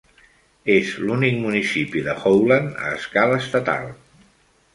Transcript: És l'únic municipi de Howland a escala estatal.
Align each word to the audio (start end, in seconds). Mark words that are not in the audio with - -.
És 0.75 0.93
l'únic 1.03 1.37
municipi 1.43 2.03
de 2.07 2.15
Howland 2.23 2.81
a 2.89 2.95
escala 3.01 3.37
estatal. 3.45 3.87